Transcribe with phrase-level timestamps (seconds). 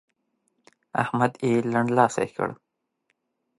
[1.01, 2.49] احمد يې لنډلاسی کړ.